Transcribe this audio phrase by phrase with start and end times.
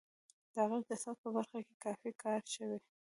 [0.53, 2.79] د غږ د ثبت په برخه کې کافی کار شوی